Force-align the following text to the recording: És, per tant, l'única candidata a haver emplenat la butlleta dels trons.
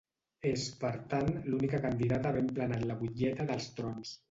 És, 0.51 0.63
per 0.83 0.91
tant, 1.11 1.29
l'única 1.51 1.81
candidata 1.85 2.29
a 2.31 2.33
haver 2.33 2.43
emplenat 2.47 2.89
la 2.93 2.99
butlleta 3.05 3.49
dels 3.53 3.73
trons. 3.79 4.19